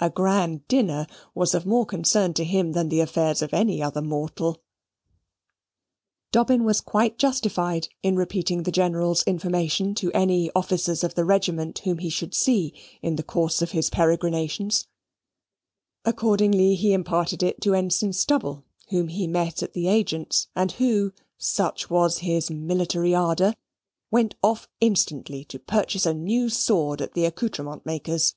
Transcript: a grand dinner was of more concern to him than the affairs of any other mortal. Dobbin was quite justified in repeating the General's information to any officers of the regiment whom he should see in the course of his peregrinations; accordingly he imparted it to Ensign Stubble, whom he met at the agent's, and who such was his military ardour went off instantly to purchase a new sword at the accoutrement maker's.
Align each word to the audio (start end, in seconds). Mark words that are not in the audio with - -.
a 0.00 0.10
grand 0.10 0.68
dinner 0.68 1.06
was 1.34 1.54
of 1.54 1.64
more 1.64 1.86
concern 1.86 2.34
to 2.34 2.44
him 2.44 2.72
than 2.72 2.90
the 2.90 3.00
affairs 3.00 3.40
of 3.40 3.54
any 3.54 3.82
other 3.82 4.02
mortal. 4.02 4.60
Dobbin 6.30 6.64
was 6.64 6.82
quite 6.82 7.16
justified 7.16 7.88
in 8.02 8.14
repeating 8.16 8.64
the 8.64 8.70
General's 8.70 9.22
information 9.22 9.94
to 9.94 10.12
any 10.12 10.50
officers 10.54 11.02
of 11.02 11.14
the 11.14 11.24
regiment 11.24 11.78
whom 11.84 11.96
he 11.96 12.10
should 12.10 12.34
see 12.34 12.74
in 13.00 13.16
the 13.16 13.22
course 13.22 13.62
of 13.62 13.70
his 13.70 13.88
peregrinations; 13.88 14.88
accordingly 16.04 16.74
he 16.74 16.92
imparted 16.92 17.42
it 17.42 17.58
to 17.62 17.72
Ensign 17.74 18.12
Stubble, 18.12 18.66
whom 18.90 19.08
he 19.08 19.26
met 19.26 19.62
at 19.62 19.72
the 19.72 19.88
agent's, 19.88 20.48
and 20.54 20.72
who 20.72 21.14
such 21.38 21.88
was 21.88 22.18
his 22.18 22.50
military 22.50 23.14
ardour 23.14 23.54
went 24.10 24.34
off 24.42 24.68
instantly 24.82 25.46
to 25.46 25.58
purchase 25.58 26.04
a 26.04 26.12
new 26.12 26.50
sword 26.50 27.00
at 27.00 27.14
the 27.14 27.24
accoutrement 27.24 27.86
maker's. 27.86 28.34